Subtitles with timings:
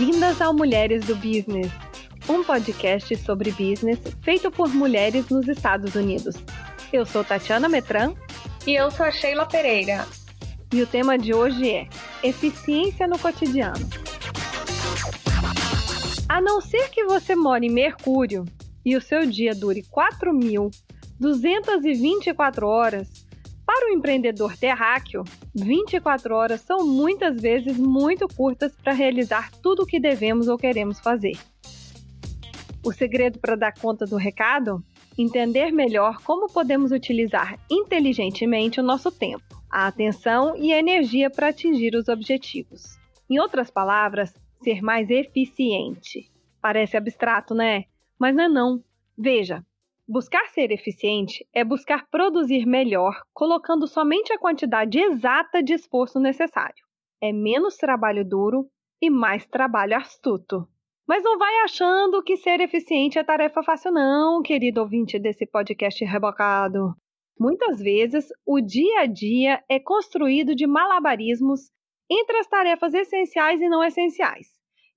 [0.00, 1.70] Bem-vindas ao Mulheres do Business,
[2.26, 6.36] um podcast sobre business feito por mulheres nos Estados Unidos.
[6.90, 8.14] Eu sou Tatiana Metran.
[8.66, 10.08] E eu sou a Sheila Pereira.
[10.72, 11.86] E o tema de hoje é
[12.22, 13.86] Eficiência no Cotidiano.
[16.26, 18.46] A não ser que você more em Mercúrio
[18.82, 23.26] e o seu dia dure 4.224 horas,
[23.66, 29.86] para o empreendedor terráqueo, 24 horas são muitas vezes muito curtas para realizar tudo o
[29.86, 31.36] que devemos ou queremos fazer.
[32.84, 34.82] O segredo para dar conta do recado?
[35.18, 41.48] Entender melhor como podemos utilizar inteligentemente o nosso tempo, a atenção e a energia para
[41.48, 42.98] atingir os objetivos.
[43.28, 46.30] Em outras palavras, ser mais eficiente.
[46.62, 47.84] Parece abstrato, né?
[48.18, 48.84] Mas não é não.
[49.16, 49.64] Veja,
[50.12, 56.84] Buscar ser eficiente é buscar produzir melhor, colocando somente a quantidade exata de esforço necessário.
[57.22, 58.68] É menos trabalho duro
[59.00, 60.66] e mais trabalho astuto.
[61.06, 66.04] Mas não vai achando que ser eficiente é tarefa fácil, não, querido ouvinte desse podcast
[66.04, 66.92] rebocado.
[67.38, 71.70] Muitas vezes, o dia a dia é construído de malabarismos
[72.10, 74.48] entre as tarefas essenciais e não essenciais.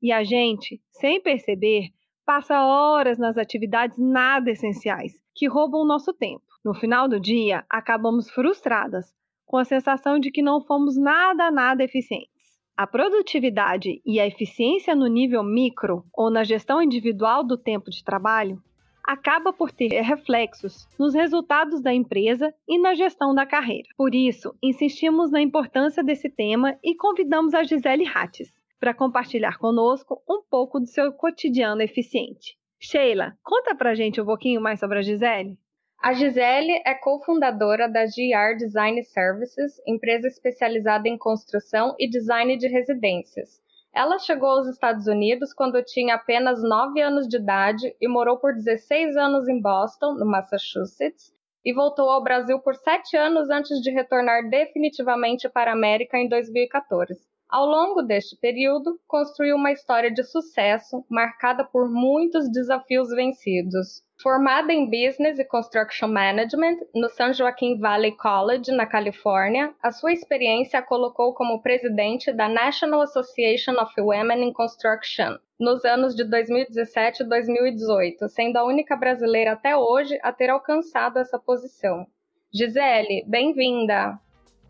[0.01, 1.89] E a gente, sem perceber,
[2.25, 6.43] passa horas nas atividades nada essenciais, que roubam o nosso tempo.
[6.63, 9.13] No final do dia, acabamos frustradas,
[9.45, 12.31] com a sensação de que não fomos nada, nada eficientes.
[12.75, 18.03] A produtividade e a eficiência no nível micro ou na gestão individual do tempo de
[18.03, 18.61] trabalho
[19.03, 23.87] acaba por ter reflexos nos resultados da empresa e na gestão da carreira.
[23.97, 28.51] Por isso, insistimos na importância desse tema e convidamos a Gisele Hattes,
[28.83, 32.57] para compartilhar conosco um pouco do seu cotidiano eficiente.
[32.77, 35.57] Sheila, conta pra gente um pouquinho mais sobre a Gisele.
[36.01, 42.67] A Gisele é cofundadora da GR Design Services, empresa especializada em construção e design de
[42.67, 43.61] residências.
[43.95, 48.53] Ela chegou aos Estados Unidos quando tinha apenas 9 anos de idade e morou por
[48.53, 51.31] 16 anos em Boston, no Massachusetts,
[51.63, 56.27] e voltou ao Brasil por 7 anos antes de retornar definitivamente para a América em
[56.27, 57.31] 2014.
[57.53, 64.01] Ao longo deste período, construiu uma história de sucesso marcada por muitos desafios vencidos.
[64.23, 70.11] Formada em Business e Construction Management no San Joaquin Valley College, na Califórnia, a sua
[70.11, 76.23] experiência a colocou como presidente da National Association of Women in Construction nos anos de
[76.23, 82.07] 2017 e 2018, sendo a única brasileira até hoje a ter alcançado essa posição.
[82.51, 84.19] Gisele, bem-vinda!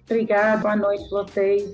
[0.05, 1.73] Obrigada, boa noite vocês.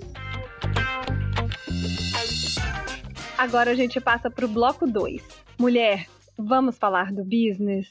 [3.39, 5.25] Agora a gente passa para o bloco 2.
[5.57, 6.07] Mulher,
[6.37, 7.87] vamos falar do business?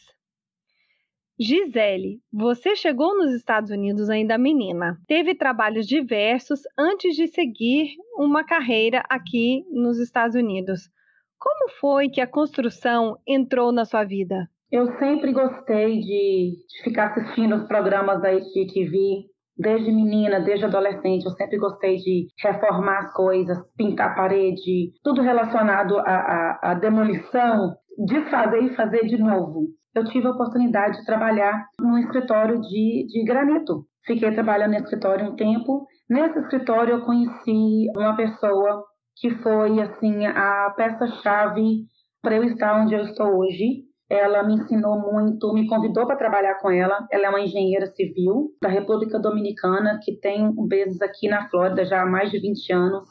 [1.41, 4.99] Gisele, você chegou nos Estados Unidos ainda menina.
[5.07, 10.91] Teve trabalhos diversos antes de seguir uma carreira aqui nos Estados Unidos.
[11.39, 14.51] Como foi que a construção entrou na sua vida?
[14.71, 19.25] Eu sempre gostei de, de ficar assistindo os programas da HGTV,
[19.59, 25.21] Desde menina, desde adolescente, eu sempre gostei de reformar as coisas, pintar a parede, tudo
[25.21, 27.75] relacionado à, à, à demolição,
[28.07, 29.67] desfazer e fazer de novo.
[29.95, 33.85] Eu tive a oportunidade de trabalhar num escritório de, de granito.
[34.07, 35.87] Fiquei trabalhando no escritório um tempo.
[36.09, 38.85] Nesse escritório eu conheci uma pessoa
[39.17, 41.85] que foi assim a peça-chave
[42.23, 43.88] para eu estar onde eu estou hoje.
[44.11, 47.07] Ela me ensinou muito, me convidou para trabalhar com ela.
[47.11, 51.85] Ela é uma engenheira civil da República Dominicana, que tem um business aqui na Flórida
[51.85, 53.09] já há mais de 20 anos.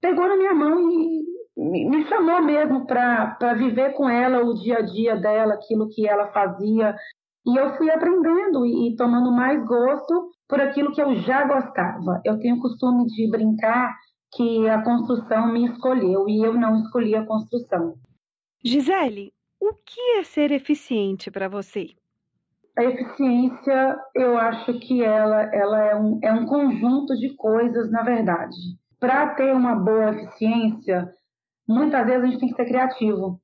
[0.00, 1.24] Pegou na minha mão e
[1.56, 6.26] me chamou mesmo para viver com ela o dia a dia dela, aquilo que ela
[6.32, 6.94] fazia.
[7.46, 12.20] E eu fui aprendendo e, e tomando mais gosto por aquilo que eu já gostava.
[12.24, 13.94] Eu tenho o costume de brincar
[14.34, 17.94] que a construção me escolheu e eu não escolhi a construção.
[18.64, 19.32] Gisele,
[19.68, 21.88] o que é ser eficiente para você?
[22.76, 28.02] A eficiência, eu acho que ela, ela é, um, é um conjunto de coisas, na
[28.02, 28.56] verdade.
[29.00, 31.08] Para ter uma boa eficiência,
[31.68, 33.40] muitas vezes a gente tem que ser criativo.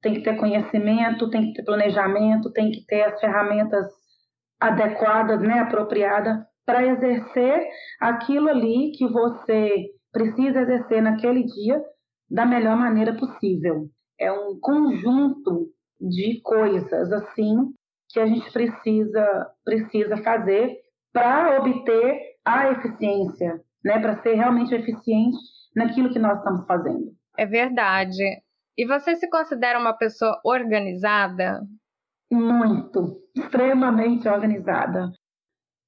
[0.00, 3.86] Tem que ter conhecimento, tem que ter planejamento, tem que ter as ferramentas
[4.58, 7.66] adequadas, né, apropriadas, para exercer
[8.00, 11.82] aquilo ali que você precisa exercer naquele dia
[12.30, 17.72] da melhor maneira possível é um conjunto de coisas assim
[18.08, 20.78] que a gente precisa precisa fazer
[21.12, 25.38] para obter a eficiência, né, para ser realmente eficiente
[25.74, 27.12] naquilo que nós estamos fazendo.
[27.36, 28.22] É verdade.
[28.76, 31.60] E você se considera uma pessoa organizada?
[32.30, 35.12] Muito, extremamente organizada.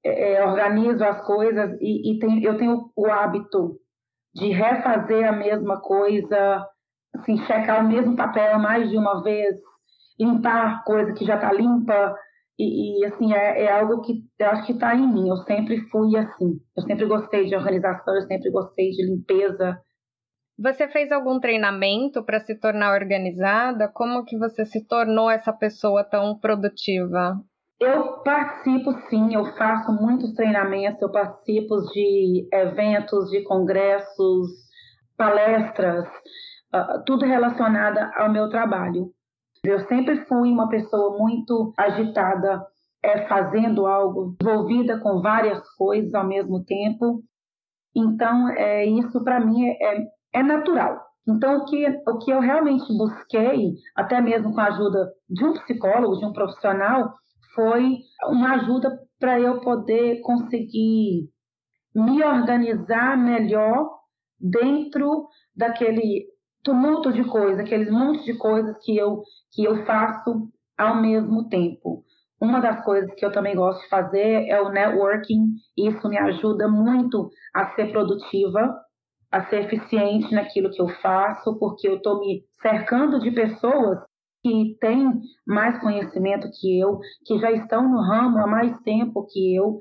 [0.03, 3.79] É, é organizo as coisas e, e tem, eu tenho o hábito
[4.33, 6.67] de refazer a mesma coisa
[7.15, 9.55] assim, checar o mesmo papel mais de uma vez,
[10.19, 12.15] limpar coisa que já está limpa.
[12.57, 15.29] E, e, assim, é, é, algo que eu acho que está em mim.
[15.29, 16.59] Eu sempre fui assim.
[16.77, 19.79] Eu sempre gostei de organização, eu sempre gostei de limpeza.
[20.57, 23.87] Você fez algum treinamento para se tornar organizada?
[23.87, 27.39] Como que você se tornou essa pessoa tão produtiva?
[27.79, 34.47] Eu participo sim, eu faço muitos treinamentos, eu participo de eventos, de congressos,
[35.17, 36.07] palestras,
[36.73, 39.11] uh, tudo relacionado ao meu trabalho.
[39.63, 42.65] Eu sempre fui uma pessoa muito agitada,
[43.01, 47.21] é, fazendo algo, envolvida com várias coisas ao mesmo tempo.
[47.95, 50.99] Então, é, isso para mim é, é, é natural.
[51.27, 55.53] Então, o que, o que eu realmente busquei, até mesmo com a ajuda de um
[55.53, 57.13] psicólogo, de um profissional,
[57.55, 61.29] foi uma ajuda para eu poder conseguir
[61.95, 63.89] me organizar melhor
[64.39, 66.25] dentro daquele
[66.63, 72.03] tumulto de coisas, aqueles montes de coisas que eu, que eu faço ao mesmo tempo.
[72.41, 75.53] Uma das coisas que eu também gosto de fazer é o networking.
[75.77, 78.75] Isso me ajuda muito a ser produtiva,
[79.31, 83.99] a ser eficiente naquilo que eu faço, porque eu estou me cercando de pessoas
[84.43, 85.09] que têm
[85.47, 89.77] mais conhecimento que eu, que já estão no ramo há mais tempo que eu.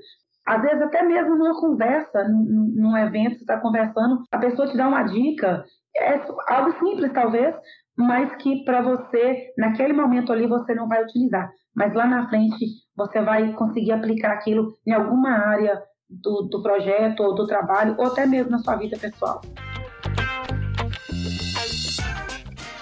[0.46, 4.76] Às vezes, até mesmo numa conversa, num, num evento, você está conversando, a pessoa te
[4.76, 5.64] dá uma dica,
[5.96, 7.54] é algo simples talvez,
[7.96, 11.50] mas que para você, naquele momento ali, você não vai utilizar.
[11.74, 12.66] Mas lá na frente,
[12.96, 18.06] você vai conseguir aplicar aquilo em alguma área do, do projeto ou do trabalho, ou
[18.06, 19.40] até mesmo na sua vida pessoal.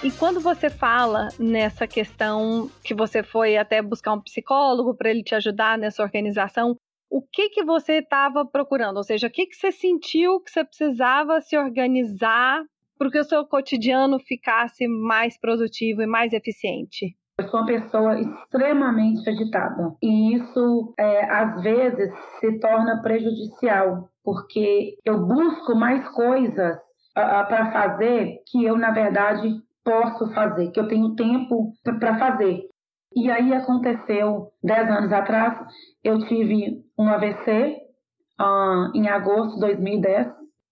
[0.03, 5.21] E quando você fala nessa questão que você foi até buscar um psicólogo para ele
[5.23, 6.75] te ajudar nessa organização,
[7.09, 8.97] o que que você estava procurando?
[8.97, 12.63] Ou seja, o que que você sentiu que você precisava se organizar
[13.01, 17.17] para que o seu cotidiano ficasse mais produtivo e mais eficiente?
[17.39, 24.97] Eu sou uma pessoa extremamente agitada e isso é, às vezes se torna prejudicial porque
[25.03, 26.77] eu busco mais coisas
[27.15, 29.49] para fazer que eu na verdade
[29.83, 32.61] posso fazer, que eu tenho tempo para fazer.
[33.15, 35.57] E aí aconteceu, dez anos atrás,
[36.03, 37.77] eu tive um AVC
[38.39, 40.27] uh, em agosto de 2010,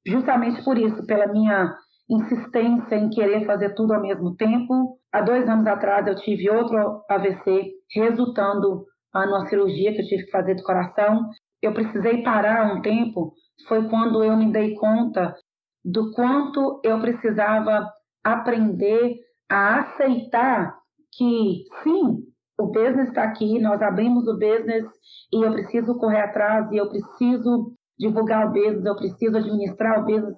[0.06, 1.76] justamente por isso, pela minha
[2.10, 4.98] insistência em querer fazer tudo ao mesmo tempo.
[5.12, 10.32] Há dois anos atrás eu tive outro AVC, resultando numa cirurgia que eu tive que
[10.32, 11.30] fazer do coração.
[11.62, 13.34] Eu precisei parar um tempo,
[13.68, 15.36] foi quando eu me dei conta
[15.84, 17.88] do quanto eu precisava
[18.24, 19.16] aprender
[19.50, 20.78] a aceitar
[21.12, 22.24] que sim,
[22.60, 24.86] o business está aqui, nós abrimos o business
[25.34, 30.06] e eu preciso correr atrás e eu preciso divulgar o business, eu preciso administrar o
[30.06, 30.38] business,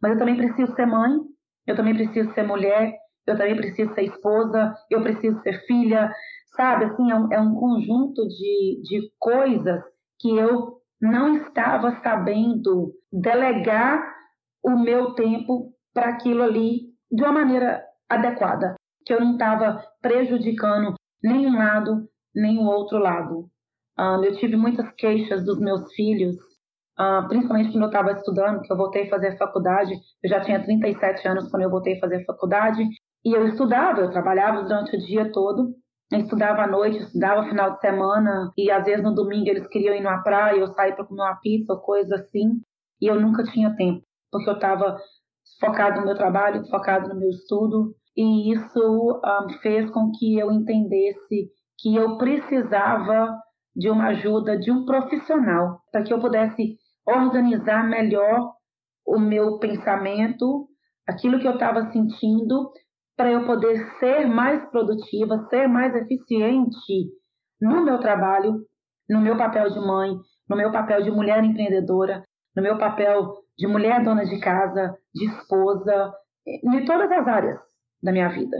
[0.00, 1.12] mas eu também preciso ser mãe,
[1.66, 2.94] eu também preciso ser mulher,
[3.26, 6.10] eu também preciso ser esposa, eu preciso ser filha,
[6.56, 6.86] sabe?
[6.86, 9.82] Assim, é um, é um conjunto de, de coisas
[10.18, 14.02] que eu não estava sabendo delegar
[14.64, 18.74] o meu tempo para aquilo ali de uma maneira adequada,
[19.04, 23.48] que eu não estava prejudicando nem um lado, nem o outro lado.
[23.98, 26.36] Eu tive muitas queixas dos meus filhos,
[27.00, 29.92] uh, principalmente quando eu estava estudando, que eu voltei a fazer faculdade.
[30.22, 32.86] Eu já tinha 37 anos quando eu voltei a fazer faculdade.
[33.24, 35.74] E eu estudava, eu trabalhava durante o dia todo.
[36.12, 38.50] Estudava à noite, estudava final de semana.
[38.56, 41.40] E às vezes no domingo eles queriam ir numa praia, eu sair para comer uma
[41.40, 42.60] pizza ou coisa assim.
[43.00, 44.96] E eu nunca tinha tempo, porque eu estava
[45.60, 50.50] focado no meu trabalho, focado no meu estudo, e isso um, fez com que eu
[50.50, 53.38] entendesse que eu precisava
[53.76, 56.76] de uma ajuda de um profissional para que eu pudesse
[57.08, 58.52] organizar melhor
[59.06, 60.68] o meu pensamento,
[61.06, 62.70] aquilo que eu estava sentindo,
[63.16, 67.10] para eu poder ser mais produtiva, ser mais eficiente
[67.60, 68.64] no meu trabalho,
[69.08, 70.14] no meu papel de mãe,
[70.48, 72.22] no meu papel de mulher empreendedora,
[72.54, 76.12] no meu papel de mulher dona de casa, de esposa,
[76.46, 77.58] em todas as áreas
[78.02, 78.56] da minha vida.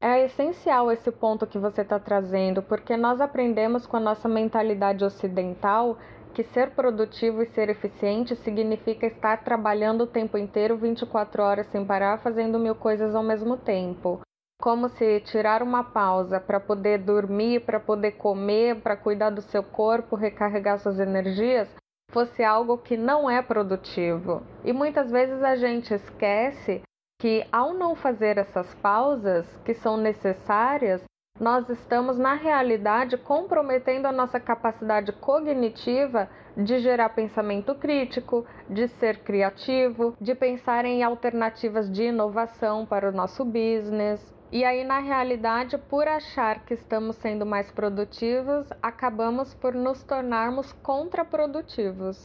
[0.00, 5.02] É essencial esse ponto que você está trazendo, porque nós aprendemos com a nossa mentalidade
[5.02, 5.96] ocidental
[6.36, 11.82] que ser produtivo e ser eficiente significa estar trabalhando o tempo inteiro, 24 horas sem
[11.82, 14.20] parar, fazendo mil coisas ao mesmo tempo.
[14.60, 19.62] Como se tirar uma pausa para poder dormir, para poder comer, para cuidar do seu
[19.62, 21.74] corpo, recarregar suas energias,
[22.10, 24.42] fosse algo que não é produtivo.
[24.62, 26.82] E muitas vezes a gente esquece
[27.18, 31.02] que ao não fazer essas pausas que são necessárias,
[31.38, 39.18] nós estamos, na realidade, comprometendo a nossa capacidade cognitiva de gerar pensamento crítico, de ser
[39.18, 44.34] criativo, de pensar em alternativas de inovação para o nosso business.
[44.50, 50.72] E aí, na realidade, por achar que estamos sendo mais produtivos, acabamos por nos tornarmos
[50.72, 52.22] contraprodutivos.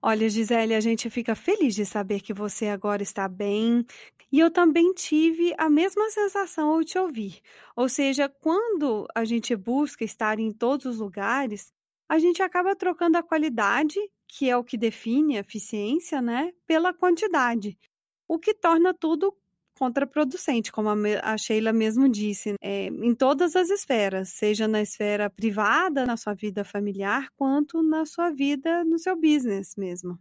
[0.00, 3.84] Olha, Gisele, a gente fica feliz de saber que você agora está bem.
[4.30, 7.40] E eu também tive a mesma sensação ao te ouvir.
[7.74, 11.72] Ou seja, quando a gente busca estar em todos os lugares,
[12.08, 16.92] a gente acaba trocando a qualidade, que é o que define a eficiência, né, pela
[16.92, 17.78] quantidade.
[18.26, 19.34] O que torna tudo
[19.78, 20.88] contraproducente, como
[21.22, 26.34] a Sheila mesmo disse, é, em todas as esferas, seja na esfera privada, na sua
[26.34, 30.18] vida familiar, quanto na sua vida, no seu business mesmo.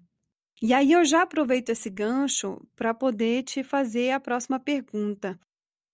[0.62, 5.40] E aí eu já aproveito esse gancho para poder te fazer a próxima pergunta.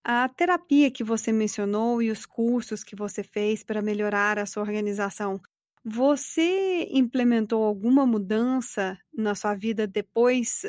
[0.04, 4.62] A terapia que você mencionou e os cursos que você fez para melhorar a sua
[4.62, 5.40] organização,
[5.84, 10.62] você implementou alguma mudança na sua vida depois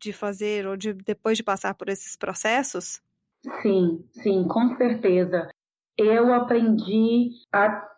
[0.00, 3.00] de fazer ou de, depois de passar por esses processos?
[3.62, 5.48] Sim, sim, com certeza.
[5.96, 7.88] Eu aprendi a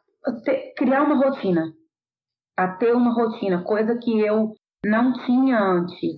[0.44, 1.72] ter, criar uma rotina,
[2.56, 6.16] a ter uma rotina, coisa que eu não tinha antes.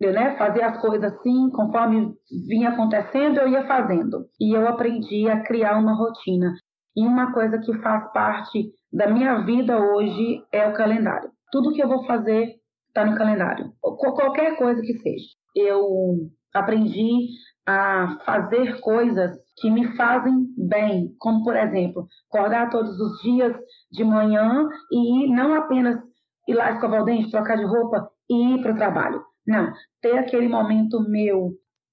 [0.00, 2.12] Eu, né, fazer as coisas assim, conforme
[2.46, 4.26] vinha acontecendo, eu ia fazendo.
[4.40, 6.52] E eu aprendi a criar uma rotina.
[6.96, 11.30] E uma coisa que faz parte da minha vida hoje é o calendário.
[11.50, 12.54] Tudo que eu vou fazer
[12.88, 13.72] está no calendário.
[13.80, 15.26] Qualquer coisa que seja.
[15.56, 17.28] Eu aprendi
[17.66, 23.56] a fazer coisas que me fazem bem, como por exemplo, acordar todos os dias
[23.90, 25.98] de manhã e não apenas
[26.48, 29.22] ir lá escovar o dente, trocar de roupa e ir para o trabalho.
[29.46, 31.50] Não, ter aquele momento meu.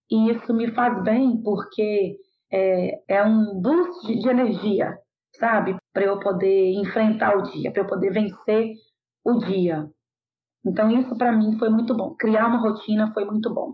[0.09, 2.17] E isso me faz bem porque
[2.51, 4.97] é, é um boost de, de energia
[5.41, 5.75] sabe?
[5.93, 8.73] Para eu poder enfrentar o dia, para eu poder vencer
[9.25, 9.87] o dia.
[10.65, 12.15] Então, isso para mim foi muito bom.
[12.15, 13.73] Criar uma rotina foi muito bom.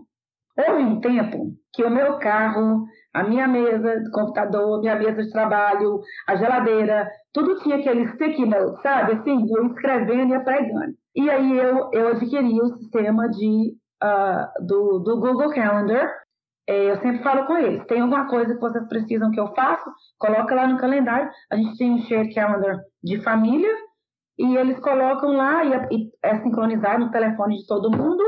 [0.56, 5.30] Houve um tempo que o meu carro, a minha mesa de computador, minha mesa de
[5.30, 7.08] trabalho, a geladeira,
[7.38, 9.12] tudo tinha aquele sticky note, sabe?
[9.12, 10.94] Assim, eu escrevendo e apregando.
[11.14, 16.10] E aí eu, eu adquiri o sistema de, uh, do, do Google Calendar,
[16.68, 19.90] é, eu sempre falo com eles, tem alguma coisa que vocês precisam que eu faça,
[20.18, 21.30] coloca lá no calendário.
[21.50, 23.74] A gente tem um share calendar de família
[24.38, 28.22] e eles colocam lá e é, e é sincronizado no telefone de todo mundo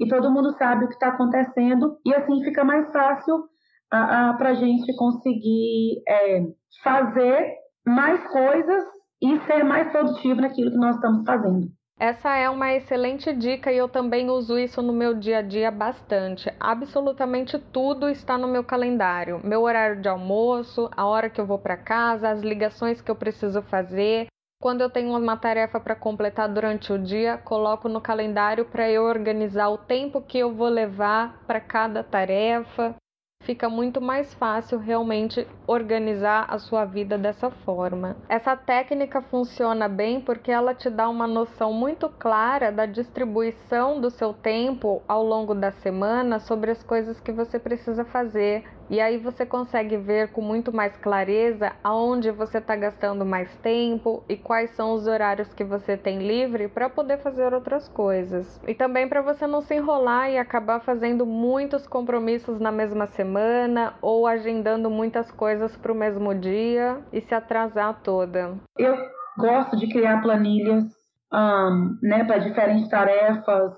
[0.00, 3.44] e todo mundo sabe o que está acontecendo e assim fica mais fácil
[3.90, 6.46] para a gente conseguir é,
[6.82, 8.84] fazer mais coisas
[9.20, 11.68] e ser mais produtivo naquilo que nós estamos fazendo.
[11.98, 15.70] Essa é uma excelente dica e eu também uso isso no meu dia a dia
[15.70, 16.52] bastante.
[16.58, 21.58] Absolutamente tudo está no meu calendário: meu horário de almoço, a hora que eu vou
[21.58, 24.26] para casa, as ligações que eu preciso fazer.
[24.60, 29.04] Quando eu tenho uma tarefa para completar durante o dia, coloco no calendário para eu
[29.04, 32.94] organizar o tempo que eu vou levar para cada tarefa
[33.42, 38.16] fica muito mais fácil realmente organizar a sua vida dessa forma.
[38.28, 44.10] Essa técnica funciona bem porque ela te dá uma noção muito clara da distribuição do
[44.10, 49.16] seu tempo ao longo da semana sobre as coisas que você precisa fazer e aí
[49.16, 54.68] você consegue ver com muito mais clareza aonde você está gastando mais tempo e quais
[54.72, 58.60] são os horários que você tem livre para poder fazer outras coisas.
[58.68, 63.94] E também para você não se enrolar e acabar fazendo muitos compromissos na mesma semana
[64.02, 68.58] ou agendando muitas coisas para o mesmo dia e se atrasar toda.
[68.78, 68.94] Eu
[69.38, 70.84] gosto de criar planilhas
[71.32, 73.72] um, né, para diferentes tarefas.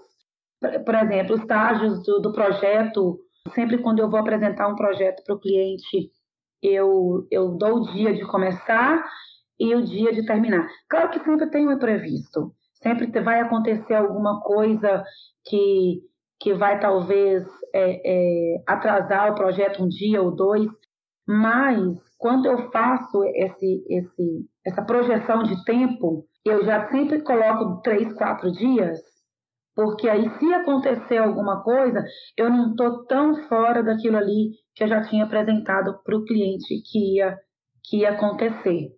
[0.84, 5.38] Por exemplo, estágios do, do projeto Sempre quando eu vou apresentar um projeto para o
[5.38, 6.10] cliente,
[6.62, 9.04] eu, eu dou o dia de começar
[9.60, 10.66] e o dia de terminar.
[10.88, 15.04] Claro que sempre tem um imprevisto, sempre vai acontecer alguma coisa
[15.44, 16.00] que,
[16.40, 20.70] que vai talvez é, é, atrasar o projeto um dia ou dois,
[21.26, 28.12] mas quando eu faço esse, esse, essa projeção de tempo, eu já sempre coloco três,
[28.14, 28.98] quatro dias
[29.74, 32.04] porque aí, se acontecer alguma coisa,
[32.36, 36.80] eu não estou tão fora daquilo ali que eu já tinha apresentado para o cliente
[36.90, 37.36] que ia,
[37.82, 38.92] que ia acontecer.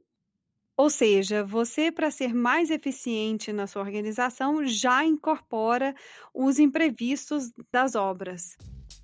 [0.76, 5.95] Ou seja, você, para ser mais eficiente na sua organização, já incorpora
[6.35, 8.59] os imprevistos das obras.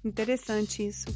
[0.05, 1.07] Interessante isso.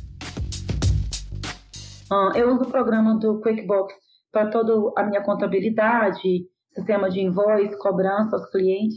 [2.35, 3.95] Eu uso o programa do QuickBooks
[4.33, 8.97] para toda a minha contabilidade, sistema de invoice, cobrança aos clientes,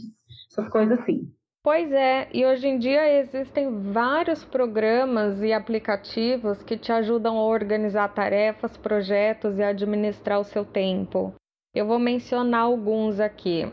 [0.50, 1.30] essas coisas assim.
[1.62, 7.44] Pois é, e hoje em dia existem vários programas e aplicativos que te ajudam a
[7.44, 11.34] organizar tarefas, projetos e administrar o seu tempo.
[11.74, 13.70] Eu vou mencionar alguns aqui.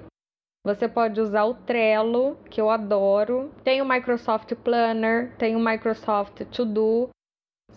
[0.66, 3.54] Você pode usar o Trello, que eu adoro.
[3.64, 7.10] Tem o Microsoft Planner, tem o Microsoft To Do.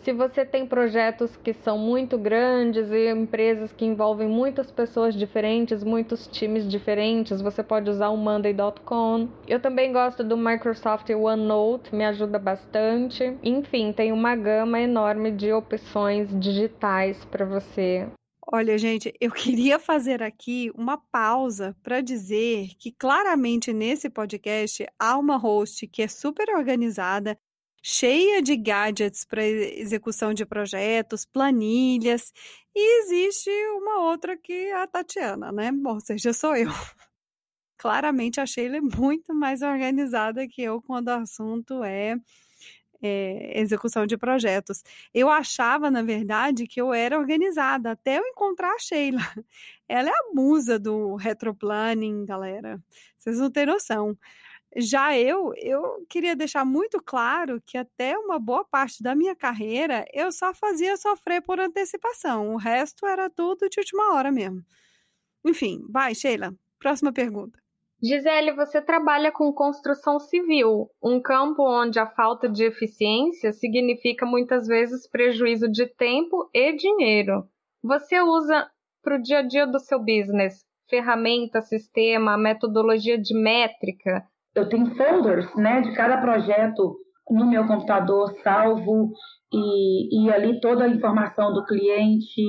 [0.03, 5.85] Se você tem projetos que são muito grandes e empresas que envolvem muitas pessoas diferentes,
[5.85, 9.29] muitos times diferentes, você pode usar o Monday.com.
[9.47, 13.37] Eu também gosto do Microsoft OneNote, me ajuda bastante.
[13.43, 18.09] Enfim, tem uma gama enorme de opções digitais para você
[18.53, 25.17] Olha, gente, eu queria fazer aqui uma pausa para dizer que claramente nesse podcast há
[25.17, 27.39] uma host que é super organizada,
[27.83, 32.33] cheia de gadgets para execução de projetos, planilhas,
[32.75, 35.71] e existe uma outra que é a Tatiana, né?
[35.85, 36.69] Ou seja, sou eu.
[37.79, 42.17] Claramente a Sheila é muito mais organizada que eu quando o assunto é,
[43.03, 44.83] é, execução de projetos.
[45.15, 49.21] Eu achava, na verdade, que eu era organizada até eu encontrar a Sheila.
[49.89, 52.83] Ela é a musa do retroplanning, galera.
[53.19, 54.17] Vocês não têm noção.
[54.77, 60.05] Já eu, eu queria deixar muito claro que até uma boa parte da minha carreira
[60.13, 62.55] eu só fazia sofrer por antecipação.
[62.55, 64.63] O resto era tudo de última hora mesmo.
[65.45, 66.55] Enfim, vai, Sheila.
[66.79, 67.59] Próxima pergunta.
[68.03, 74.67] Gisele, você trabalha com construção civil, um campo onde a falta de eficiência significa muitas
[74.67, 77.47] vezes prejuízo de tempo e dinheiro.
[77.83, 78.71] Você usa
[79.03, 84.95] para o dia a dia do seu business ferramenta, sistema, metodologia de métrica eu tenho
[84.97, 86.97] folders né, de cada projeto
[87.31, 89.13] no meu computador salvo
[89.53, 92.43] e, e ali toda a informação do cliente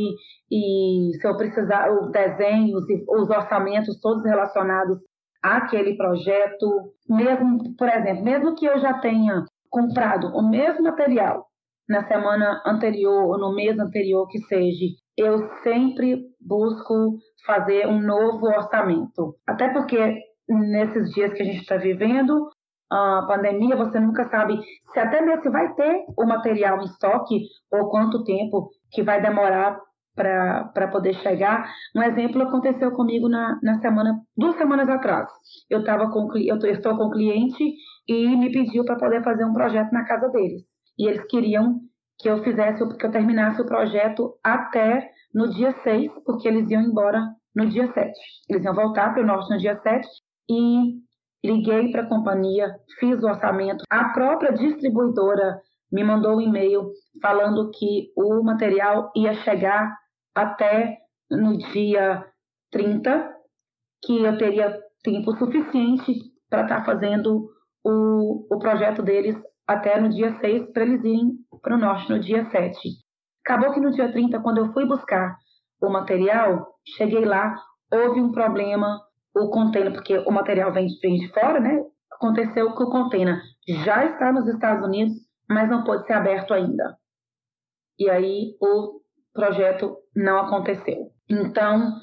[0.51, 4.97] e se eu precisar os desenhos e os orçamentos todos relacionados
[5.43, 6.93] àquele projeto.
[7.07, 11.45] Mesmo por exemplo mesmo que eu já tenha comprado o mesmo material
[11.87, 14.85] na semana anterior ou no mês anterior que seja
[15.17, 19.35] eu sempre busco fazer um novo orçamento.
[19.47, 20.17] Até porque
[20.51, 22.49] nesses dias que a gente está vivendo,
[22.91, 24.59] a pandemia, você nunca sabe
[24.91, 29.21] se até mesmo se vai ter o material em estoque ou quanto tempo que vai
[29.21, 29.79] demorar
[30.13, 31.71] para poder chegar.
[31.95, 35.29] Um exemplo aconteceu comigo na, na semana, duas semanas atrás.
[35.69, 37.63] Eu, tava com, eu estou com um cliente
[38.09, 40.63] e me pediu para poder fazer um projeto na casa deles.
[40.99, 41.79] E eles queriam
[42.19, 46.81] que eu fizesse, que eu terminasse o projeto até no dia 6, porque eles iam
[46.81, 48.11] embora no dia 7.
[48.49, 50.07] Eles iam voltar para o norte no dia 7
[50.49, 51.01] e
[51.43, 53.83] liguei para a companhia, fiz o orçamento.
[53.89, 55.59] A própria distribuidora
[55.91, 59.95] me mandou um e-mail falando que o material ia chegar
[60.35, 60.97] até
[61.29, 62.25] no dia
[62.71, 63.29] 30,
[64.03, 66.13] que eu teria tempo suficiente
[66.49, 67.49] para estar tá fazendo
[67.83, 69.35] o, o projeto deles
[69.67, 72.77] até no dia 6, para eles irem para o norte no dia 7.
[73.45, 75.35] Acabou que no dia 30, quando eu fui buscar
[75.81, 77.55] o material, cheguei lá,
[77.91, 78.99] houve um problema
[79.35, 81.83] o container, porque o material vem, de fora, né?
[82.11, 83.41] Aconteceu que o container
[83.83, 85.15] já está nos Estados Unidos,
[85.49, 86.97] mas não pode ser aberto ainda.
[87.97, 89.01] E aí o
[89.33, 91.11] projeto não aconteceu.
[91.29, 91.93] Então,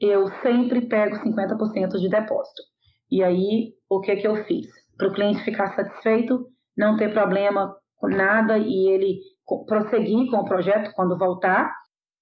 [0.00, 2.62] eu sempre pego 50% de depósito.
[3.10, 4.66] E aí, o que, que eu fiz?
[4.96, 6.46] Para o cliente ficar satisfeito,
[6.76, 9.18] não ter problema com nada e ele
[9.66, 11.72] prosseguir com o projeto quando voltar,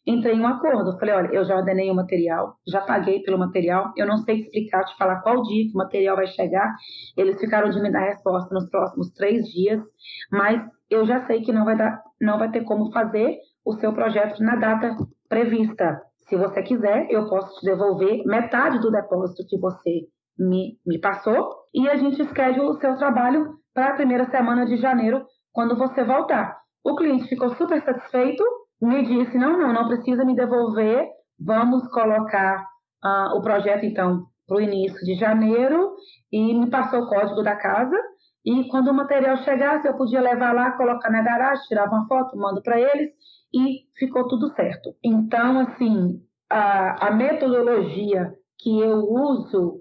[0.07, 0.99] entrei em um acordo.
[0.99, 4.85] Falei, olha, eu já ordenei o material, já paguei pelo material, eu não sei explicar,
[4.85, 6.75] te falar qual dia que o material vai chegar.
[7.16, 9.83] Eles ficaram de me dar resposta nos próximos três dias,
[10.31, 13.92] mas eu já sei que não vai, dar, não vai ter como fazer o seu
[13.92, 14.97] projeto na data
[15.29, 16.01] prevista.
[16.29, 20.07] Se você quiser, eu posso te devolver metade do depósito que você
[20.38, 24.77] me, me passou e a gente escreve o seu trabalho para a primeira semana de
[24.77, 26.59] janeiro, quando você voltar.
[26.85, 28.42] O cliente ficou super satisfeito,
[28.81, 31.07] me disse: não, não, não precisa me devolver,
[31.39, 32.67] vamos colocar
[33.05, 35.95] uh, o projeto então para o início de janeiro
[36.31, 37.97] e me passou o código da casa.
[38.45, 42.37] E quando o material chegasse, eu podia levar lá, colocar na garagem, tirar uma foto,
[42.37, 43.11] mando para eles
[43.53, 44.95] e ficou tudo certo.
[45.03, 49.81] Então, assim, a, a metodologia que eu uso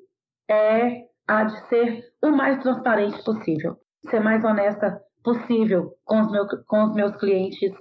[0.50, 3.78] é a de ser o mais transparente possível,
[4.10, 7.74] ser mais honesta possível com os, meu, com os meus clientes,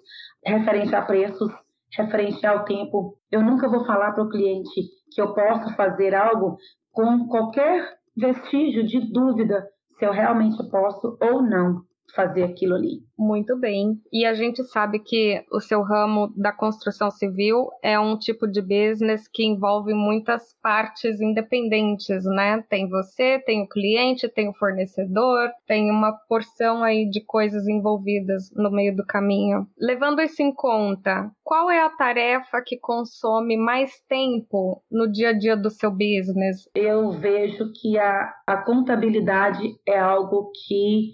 [0.45, 1.53] referente a preços,
[1.97, 3.19] referente ao tempo.
[3.31, 4.81] Eu nunca vou falar para o cliente
[5.13, 6.57] que eu posso fazer algo
[6.91, 11.83] com qualquer vestígio de dúvida se eu realmente posso ou não.
[12.15, 13.03] Fazer aquilo ali.
[13.19, 14.01] Muito bem.
[14.13, 18.61] E a gente sabe que o seu ramo da construção civil é um tipo de
[18.61, 22.63] business que envolve muitas partes independentes, né?
[22.69, 28.51] Tem você, tem o cliente, tem o fornecedor, tem uma porção aí de coisas envolvidas
[28.55, 29.67] no meio do caminho.
[29.79, 35.33] Levando isso em conta, qual é a tarefa que consome mais tempo no dia a
[35.33, 36.69] dia do seu business?
[36.75, 41.13] Eu vejo que a, a contabilidade é algo que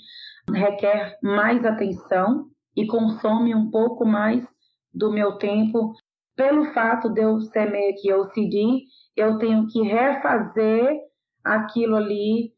[0.53, 4.47] requer mais atenção e consome um pouco mais
[4.93, 5.93] do meu tempo.
[6.37, 8.83] Pelo fato de eu ser meio que OCD,
[9.17, 10.97] eu tenho que refazer
[11.45, 12.53] aquilo ali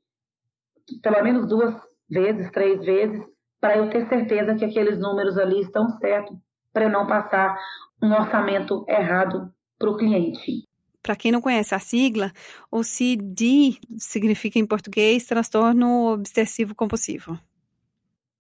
[1.03, 1.75] pelo menos duas
[2.09, 3.23] vezes, três vezes,
[3.61, 6.37] para eu ter certeza que aqueles números ali estão certos,
[6.73, 7.57] para eu não passar
[8.03, 10.69] um orçamento errado para o cliente.
[11.03, 12.33] Para quem não conhece a sigla,
[12.71, 17.39] o CD significa em português transtorno obsessivo compulsivo.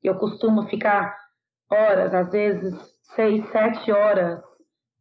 [0.02, 1.16] Eu costumo ficar
[1.70, 2.74] horas, às vezes
[3.14, 4.40] seis, sete horas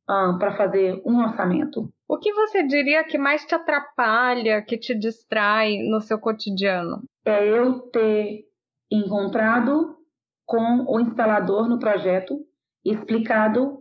[0.10, 1.92] um, para fazer um orçamento.
[2.08, 7.04] O que você diria que mais te atrapalha, que te distrai no seu cotidiano?
[7.26, 8.46] É eu ter
[8.92, 9.96] encontrado
[10.46, 12.40] com o instalador no projeto,
[12.84, 13.80] explicado,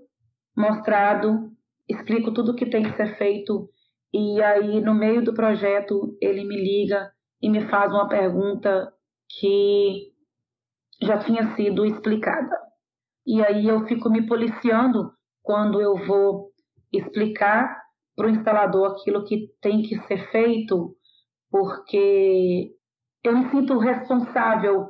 [0.57, 1.51] mostrado,
[1.89, 3.69] explico tudo o que tem que ser feito
[4.13, 7.11] e aí no meio do projeto ele me liga
[7.43, 8.93] e me faz uma pergunta
[9.29, 10.10] que
[11.03, 12.57] já tinha sido explicada.
[13.27, 16.51] E aí eu fico me policiando quando eu vou
[16.93, 17.81] explicar
[18.17, 20.97] para o instalador aquilo que tem que ser feito,
[21.51, 22.71] porque
[23.25, 24.89] eu me sinto responsável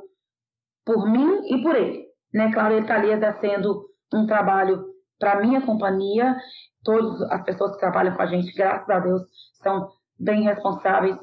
[0.85, 2.05] por mim e por ele.
[2.33, 2.51] Né?
[2.51, 4.83] Claro, ele está ali exercendo um trabalho
[5.19, 6.35] para a minha companhia,
[6.83, 9.21] todas as pessoas que trabalham com a gente, graças a Deus,
[9.61, 9.87] são
[10.19, 11.17] bem responsáveis,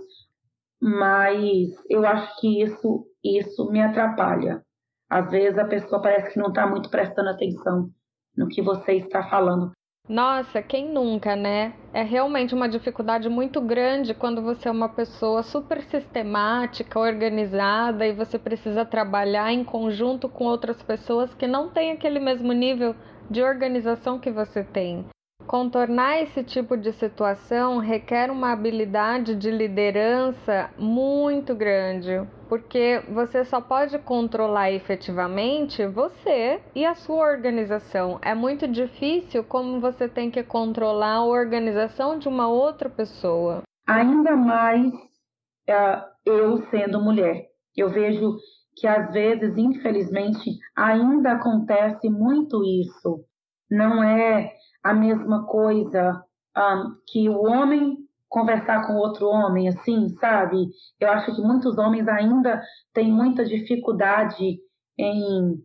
[0.81, 4.64] mas eu acho que isso, isso me atrapalha.
[5.09, 7.90] Às vezes a pessoa parece que não está muito prestando atenção
[8.37, 9.73] no que você está falando.
[10.09, 11.75] Nossa, quem nunca, né?
[11.92, 18.14] É realmente uma dificuldade muito grande quando você é uma pessoa super sistemática, organizada e
[18.14, 22.94] você precisa trabalhar em conjunto com outras pessoas que não têm aquele mesmo nível
[23.31, 25.05] de organização que você tem.
[25.46, 33.61] Contornar esse tipo de situação requer uma habilidade de liderança muito grande, porque você só
[33.61, 38.18] pode controlar efetivamente você e a sua organização.
[38.20, 43.62] É muito difícil como você tem que controlar a organização de uma outra pessoa.
[43.87, 47.46] Ainda mais uh, eu sendo mulher.
[47.74, 48.37] Eu vejo
[48.77, 53.24] que às vezes, infelizmente, ainda acontece muito isso.
[53.70, 56.24] Não é a mesma coisa
[56.56, 57.96] um, que o homem
[58.28, 60.68] conversar com outro homem, assim, sabe?
[61.00, 62.62] Eu acho que muitos homens ainda
[62.92, 64.58] têm muita dificuldade
[64.98, 65.64] em,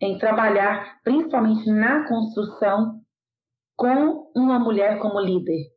[0.00, 3.00] em trabalhar, principalmente na construção,
[3.76, 5.70] com uma mulher como líder.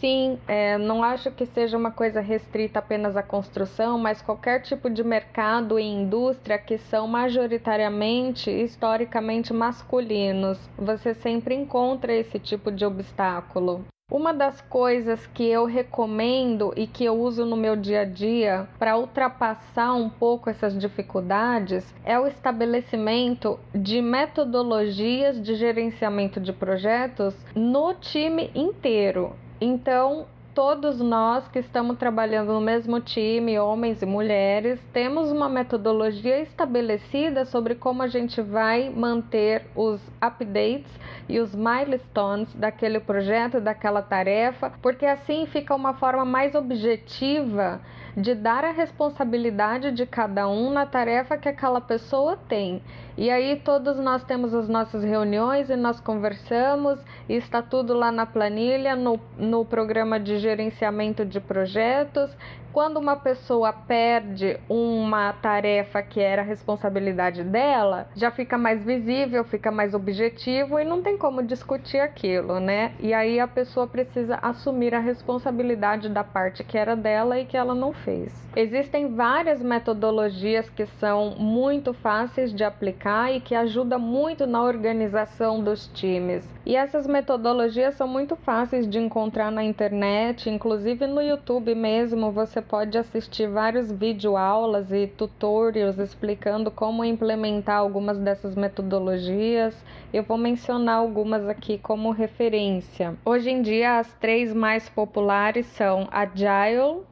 [0.00, 4.88] Sim, é, não acho que seja uma coisa restrita apenas à construção, mas qualquer tipo
[4.88, 10.56] de mercado e indústria que são majoritariamente, historicamente masculinos.
[10.78, 13.84] Você sempre encontra esse tipo de obstáculo.
[14.10, 18.68] Uma das coisas que eu recomendo e que eu uso no meu dia a dia
[18.78, 27.34] para ultrapassar um pouco essas dificuldades é o estabelecimento de metodologias de gerenciamento de projetos
[27.52, 29.34] no time inteiro.
[29.60, 36.40] Então, todos nós que estamos trabalhando no mesmo time, homens e mulheres, temos uma metodologia
[36.40, 40.90] estabelecida sobre como a gente vai manter os updates
[41.28, 47.80] e os milestones daquele projeto, daquela tarefa, porque assim fica uma forma mais objetiva
[48.20, 52.82] de dar a responsabilidade de cada um na tarefa que aquela pessoa tem.
[53.16, 58.10] E aí todos nós temos as nossas reuniões e nós conversamos e está tudo lá
[58.10, 62.36] na planilha, no, no programa de gerenciamento de projetos
[62.78, 69.72] quando uma pessoa perde uma tarefa que era responsabilidade dela, já fica mais visível, fica
[69.72, 72.92] mais objetivo e não tem como discutir aquilo, né?
[73.00, 77.56] E aí a pessoa precisa assumir a responsabilidade da parte que era dela e que
[77.56, 78.32] ela não fez.
[78.54, 85.62] Existem várias metodologias que são muito fáceis de aplicar e que ajudam muito na organização
[85.62, 86.48] dos times.
[86.64, 92.60] E essas metodologias são muito fáceis de encontrar na internet, inclusive no YouTube mesmo, você
[92.68, 99.74] pode assistir vários videoaulas e tutorials explicando como implementar algumas dessas metodologias.
[100.12, 103.16] Eu vou mencionar algumas aqui como referência.
[103.24, 107.02] Hoje em dia, as três mais populares são Agile,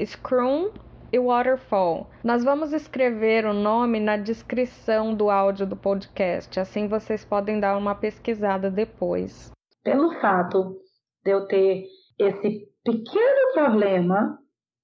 [0.00, 0.70] Scrum
[1.12, 2.08] e Waterfall.
[2.22, 7.76] Nós vamos escrever o nome na descrição do áudio do podcast, assim vocês podem dar
[7.76, 9.50] uma pesquisada depois.
[9.82, 10.76] Pelo fato
[11.24, 11.84] de eu ter
[12.18, 14.39] esse pequeno problema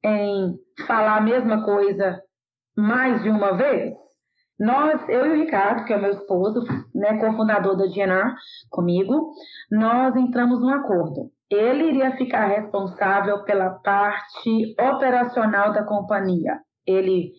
[0.07, 0.55] em
[0.87, 2.21] falar a mesma coisa
[2.77, 3.95] mais de uma vez,
[4.59, 6.64] nós, eu e o Ricardo, que é o meu esposo,
[6.95, 8.35] né, cofundador da GNR,
[8.71, 9.33] comigo,
[9.71, 11.31] nós entramos num acordo.
[11.51, 16.59] Ele iria ficar responsável pela parte operacional da companhia.
[16.87, 17.33] Ele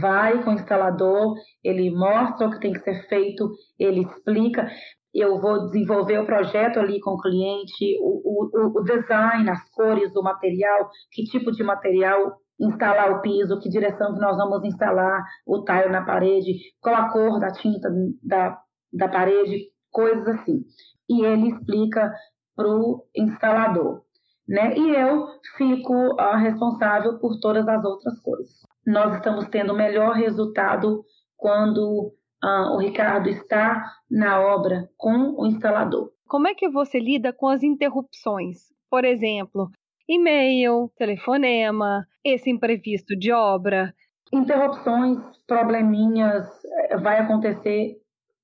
[0.00, 4.68] vai com o instalador, ele mostra o que tem que ser feito, ele explica.
[5.14, 10.14] Eu vou desenvolver o projeto ali com o cliente, o, o, o design, as cores,
[10.14, 15.24] o material, que tipo de material instalar o piso, que direção que nós vamos instalar
[15.46, 17.88] o tile na parede, qual a cor da tinta
[18.22, 18.58] da,
[18.92, 20.64] da parede, coisas assim.
[21.08, 22.12] E ele explica
[22.56, 24.02] para o instalador.
[24.46, 24.76] Né?
[24.76, 28.62] E eu fico uh, responsável por todas as outras coisas.
[28.86, 31.04] Nós estamos tendo melhor resultado
[31.36, 32.12] quando
[32.44, 36.10] uh, o Ricardo está na obra com o instalador.
[36.26, 38.58] Como é que você lida com as interrupções?
[38.90, 39.70] Por exemplo,
[40.08, 43.94] e-mail, telefonema, esse imprevisto de obra.
[44.32, 47.96] Interrupções, probleminhas, eh, vai acontecer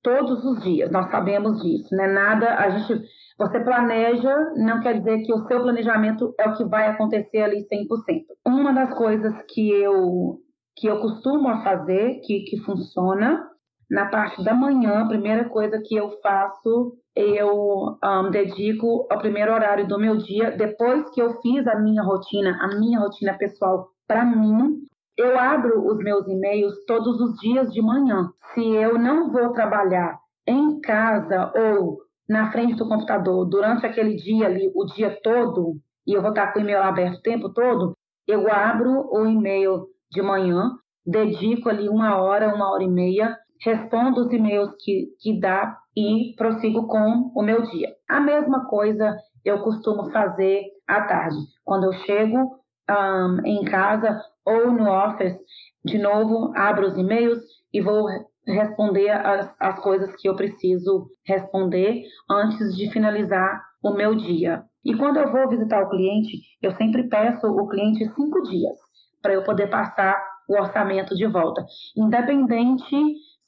[0.05, 2.05] todos os dias, nós sabemos disso, né?
[2.05, 3.03] Nada, a gente,
[3.39, 7.65] você planeja, não quer dizer que o seu planejamento é o que vai acontecer ali
[7.67, 8.25] 100%.
[8.45, 10.39] Uma das coisas que eu
[10.77, 13.47] que eu costumo fazer, que, que funciona,
[13.89, 19.53] na parte da manhã, a primeira coisa que eu faço eu um, dedico ao primeiro
[19.53, 23.89] horário do meu dia, depois que eu fiz a minha rotina, a minha rotina pessoal
[24.05, 24.81] para mim,
[25.17, 28.29] eu abro os meus e-mails todos os dias de manhã.
[28.53, 34.47] Se eu não vou trabalhar em casa ou na frente do computador durante aquele dia
[34.47, 37.93] ali, o dia todo, e eu vou estar com o e-mail aberto o tempo todo,
[38.27, 40.71] eu abro o e-mail de manhã,
[41.05, 46.35] dedico ali uma hora, uma hora e meia, respondo os e-mails que, que dá e
[46.37, 47.89] prossigo com o meu dia.
[48.07, 51.37] A mesma coisa eu costumo fazer à tarde.
[51.63, 55.35] Quando eu chego um, em casa ou no office,
[55.83, 57.39] de novo, abro os e-mails
[57.73, 58.05] e vou
[58.45, 64.63] responder as, as coisas que eu preciso responder antes de finalizar o meu dia.
[64.83, 68.77] E quando eu vou visitar o cliente, eu sempre peço o cliente cinco dias
[69.23, 70.15] para eu poder passar
[70.47, 71.65] o orçamento de volta,
[71.97, 72.95] independente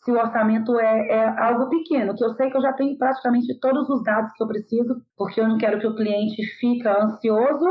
[0.07, 3.59] se o orçamento é, é, algo pequeno, que eu sei que eu já tenho praticamente
[3.59, 7.65] todos os dados que eu preciso, porque eu não quero que o cliente fique ansioso,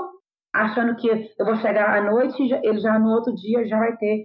[0.55, 3.97] achando que eu vou chegar à noite e ele já no outro dia já vai
[3.97, 4.25] ter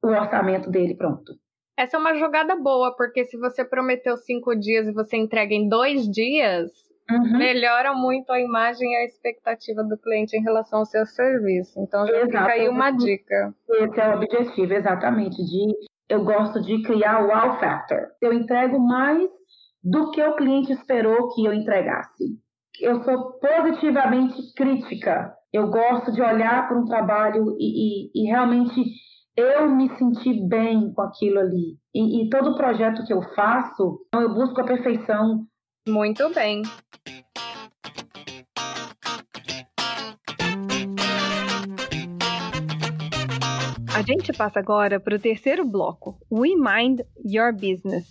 [0.00, 1.32] o orçamento dele pronto.
[1.76, 5.68] Essa é uma jogada boa, porque se você prometeu cinco dias e você entrega em
[5.68, 6.70] dois dias,
[7.10, 7.36] uhum.
[7.36, 11.80] melhora muito a imagem e a expectativa do cliente em relação ao seu serviço.
[11.80, 12.30] Então já Exato.
[12.30, 13.52] fica aí uma dica.
[13.68, 18.08] Esse é o objetivo, exatamente, de eu gosto de criar o wow factor.
[18.20, 19.30] Eu entrego mais
[19.82, 22.24] do que o cliente esperou que eu entregasse.
[22.80, 25.32] Eu sou positivamente crítica.
[25.52, 28.82] Eu gosto de olhar para um trabalho e, e, e realmente
[29.36, 31.78] eu me sentir bem com aquilo ali.
[31.94, 35.46] E, e todo projeto que eu faço, eu busco a perfeição.
[35.88, 36.62] Muito bem.
[44.00, 48.06] A gente passa agora para o terceiro bloco, We Mind Your Business.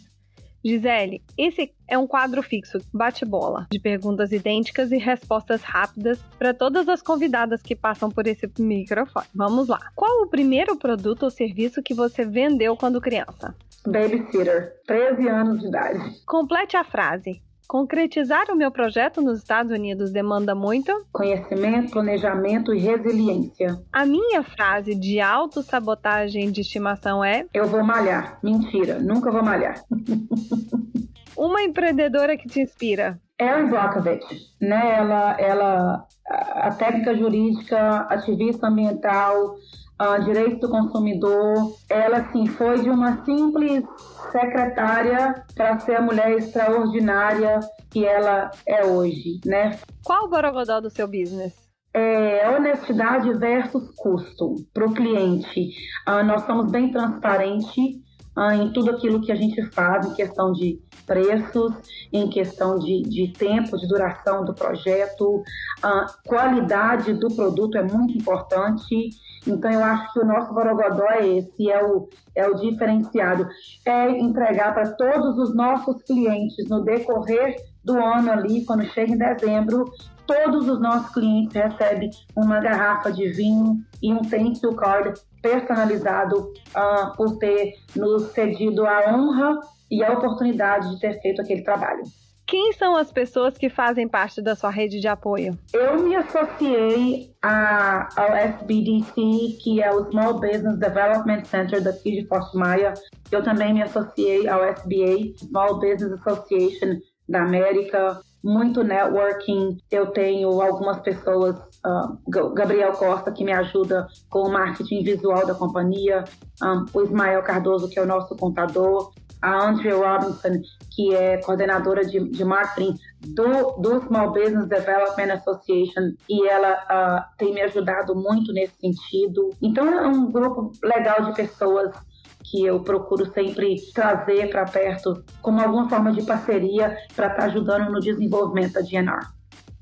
[0.64, 6.88] Gisele, esse é um quadro fixo, bate-bola, de perguntas idênticas e respostas rápidas para todas
[6.88, 9.26] as convidadas que passam por esse microfone.
[9.34, 9.80] Vamos lá.
[9.96, 13.56] Qual o primeiro produto ou serviço que você vendeu quando criança?
[13.84, 16.24] Babysitter, 13 anos de idade.
[16.24, 17.42] Complete a frase.
[17.70, 23.80] Concretizar o meu projeto nos Estados Unidos demanda muito conhecimento, planejamento e resiliência.
[23.94, 28.40] A minha frase de autossabotagem de estimação é: Eu vou malhar.
[28.42, 29.84] Mentira, nunca vou malhar.
[31.38, 33.22] Uma empreendedora que te inspira.
[33.40, 34.26] Erin Brockovich,
[34.60, 34.98] né?
[34.98, 39.56] Ela, ela, a técnica jurídica, ativista ambiental,
[40.02, 41.76] uh, direito do consumidor.
[41.90, 43.84] Ela, assim, foi de uma simples
[44.32, 47.60] secretária para ser a mulher extraordinária
[47.90, 49.78] que ela é hoje, né?
[50.04, 51.54] Qual o borogodó do seu business?
[51.94, 55.72] É, honestidade versus custo para o cliente.
[56.08, 58.09] Uh, nós somos bem transparentes
[58.40, 61.74] uh, em tudo aquilo que a gente faz, em questão de preços,
[62.14, 65.44] em questão de, de tempo de duração do projeto,
[65.84, 69.10] a qualidade do produto é muito importante.
[69.46, 73.48] Então, eu acho que o nosso Borogodó é esse, é o, é o diferenciado.
[73.86, 79.18] É entregar para todos os nossos clientes no decorrer do ano ali, quando chega em
[79.18, 79.86] dezembro,
[80.28, 86.52] todos os nossos clientes recebem uma garrafa de vinho e um thank you card personalizado
[86.76, 92.04] uh, por ter nos cedido a honra e a oportunidade de ter feito aquele trabalho.
[92.50, 95.56] Quem são as pessoas que fazem parte da sua rede de apoio?
[95.72, 99.14] Eu me associei a, ao SBDC,
[99.62, 102.96] que é o Small Business Development Center daqui de Forte Maia.
[103.32, 107.00] Eu também me associei ao SBA, Small Business Association
[107.30, 108.20] da América.
[108.44, 109.78] Muito networking.
[109.92, 115.54] Eu tenho algumas pessoas, uh, Gabriel Costa, que me ajuda com o marketing visual da
[115.54, 116.24] companhia,
[116.62, 119.12] um, o Ismael Cardoso, que é o nosso contador,
[119.42, 120.62] a Andrea Robinson,
[120.92, 127.38] que é coordenadora de, de marketing do, do Small Business Development Association, e ela uh,
[127.38, 129.52] tem me ajudado muito nesse sentido.
[129.62, 131.96] Então, é um grupo legal de pessoas
[132.44, 137.46] que eu procuro sempre trazer para perto como alguma forma de parceria para estar tá
[137.46, 139.39] ajudando no desenvolvimento da GNR.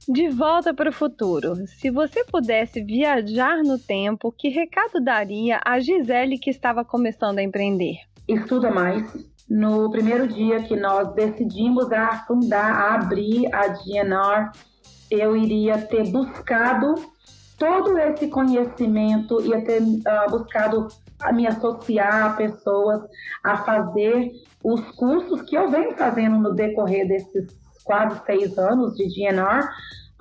[0.07, 1.67] De volta para o futuro.
[1.67, 7.43] Se você pudesse viajar no tempo, que recado daria a Gisele que estava começando a
[7.43, 7.97] empreender?
[8.25, 9.03] Estuda mais,
[9.49, 14.51] no primeiro dia que nós decidimos a fundar, a abrir a GNR,
[15.11, 16.95] eu iria ter buscado
[17.57, 20.87] todo esse conhecimento, ia ter uh, buscado
[21.33, 23.01] me associar a pessoas
[23.43, 24.31] a fazer
[24.63, 29.65] os cursos que eu venho fazendo no decorrer desses quase seis anos de GNR,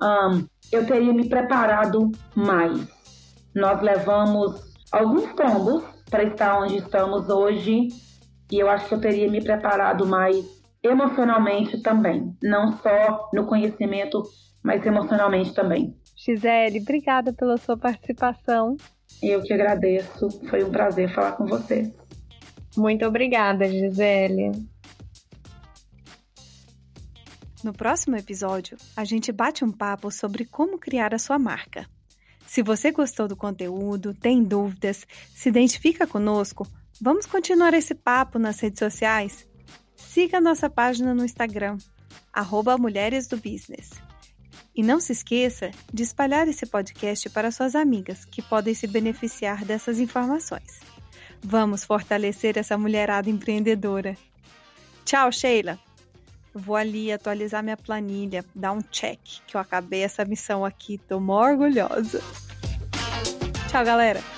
[0.01, 2.87] um, eu teria me preparado mais.
[3.53, 7.89] Nós levamos alguns tombos para estar onde estamos hoje
[8.51, 10.45] e eu acho que eu teria me preparado mais
[10.81, 14.23] emocionalmente também, não só no conhecimento,
[14.63, 15.93] mas emocionalmente também.
[16.15, 18.77] Gisele, obrigada pela sua participação.
[19.21, 21.93] Eu que agradeço, foi um prazer falar com você.
[22.77, 24.51] Muito obrigada, Gisele.
[27.63, 31.87] No próximo episódio, a gente bate um papo sobre como criar a sua marca.
[32.45, 36.67] Se você gostou do conteúdo, tem dúvidas, se identifica conosco,
[36.99, 39.47] Vamos continuar esse papo nas redes sociais?
[39.95, 41.77] Siga nossa página no Instagram,
[42.79, 43.91] Mulheres do Business.
[44.75, 49.63] E não se esqueça de espalhar esse podcast para suas amigas que podem se beneficiar
[49.63, 50.79] dessas informações.
[51.39, 54.17] Vamos fortalecer essa mulherada empreendedora.
[55.05, 55.86] Tchau, Sheila!
[56.57, 61.19] Vou ali atualizar minha planilha, dar um check que eu acabei essa missão aqui, tô
[61.19, 62.21] mó orgulhosa.
[63.69, 64.36] Tchau, galera!